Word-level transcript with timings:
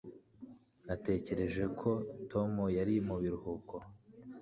Natekereje 0.85 1.63
ko 1.79 1.89
Tom 2.31 2.51
yari 2.77 2.95
mu 3.07 3.15
biruhuko 3.21 3.75